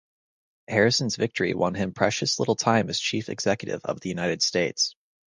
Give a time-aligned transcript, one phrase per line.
[0.67, 4.95] Harrison's victory won him precious little time as chief executive of the United States.